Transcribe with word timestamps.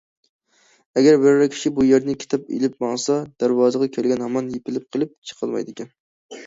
ئەگەر 1.01 1.19
بىرەر 1.25 1.45
كىشى 1.55 1.71
بۇ 1.75 1.85
يەردىن 1.89 2.17
كىتاب 2.23 2.49
ئېلىپ 2.57 2.81
ماڭسا، 2.87 3.19
دەرۋازىغا 3.45 3.93
كەلگەن 3.99 4.27
ھامان 4.29 4.51
يېپىلىپ 4.57 4.91
قېلىپ 4.97 5.17
چىقالمايدىكەن. 5.33 5.97